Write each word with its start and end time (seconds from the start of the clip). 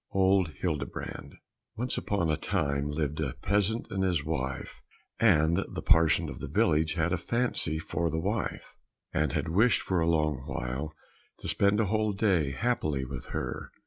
95 0.15 0.19
Old 0.19 0.47
Hildebrand 0.61 1.35
Once 1.75 1.95
upon 1.95 2.31
a 2.31 2.35
time 2.35 2.89
lived 2.89 3.21
a 3.21 3.33
peasant 3.35 3.87
and 3.91 4.03
his 4.03 4.25
wife, 4.25 4.81
and 5.19 5.57
the 5.69 5.83
parson 5.83 6.27
of 6.27 6.39
the 6.39 6.47
village 6.47 6.93
had 6.93 7.13
a 7.13 7.17
fancy 7.17 7.77
for 7.77 8.09
the 8.09 8.17
wife, 8.19 8.73
and 9.13 9.33
had 9.33 9.49
wished 9.49 9.83
for 9.83 9.99
a 9.99 10.07
long 10.09 10.37
while 10.47 10.91
to 11.37 11.47
spend 11.47 11.79
a 11.79 11.85
whole 11.85 12.13
day 12.13 12.49
happily 12.49 13.05
with 13.05 13.25
her. 13.25 13.69